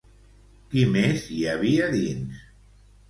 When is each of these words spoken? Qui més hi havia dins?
Qui 0.71 0.85
més 0.95 1.27
hi 1.35 1.39
havia 1.53 1.91
dins? 1.93 2.41